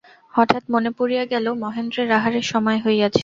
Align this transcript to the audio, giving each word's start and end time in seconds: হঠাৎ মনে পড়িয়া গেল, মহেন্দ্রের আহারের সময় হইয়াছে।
হঠাৎ 0.33 0.63
মনে 0.69 0.89
পড়িয়া 0.97 1.23
গেল, 1.25 1.45
মহেন্দ্রের 1.63 2.09
আহারের 2.11 2.45
সময় 2.51 2.79
হইয়াছে। 2.85 3.19